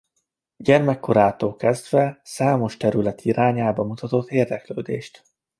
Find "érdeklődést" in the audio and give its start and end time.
4.29-5.23